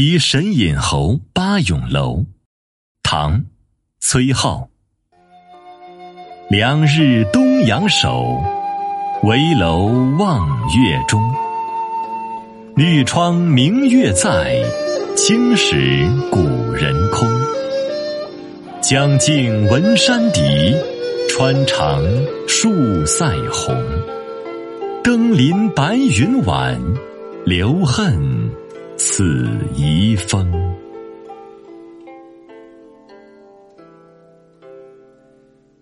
[0.00, 2.24] 题神隐侯八咏楼，
[3.02, 3.44] 唐，
[3.98, 4.68] 崔颢。
[6.48, 8.40] 两日东阳守，
[9.24, 11.20] 危楼望月中。
[12.76, 14.62] 绿窗明月在，
[15.16, 17.28] 青石古人空。
[18.80, 20.76] 江静闻山笛，
[21.28, 22.00] 川长
[22.46, 23.74] 树塞红。
[25.02, 26.80] 登临白云晚，
[27.44, 28.48] 留恨。
[28.98, 29.24] 此
[29.76, 30.57] 遗风。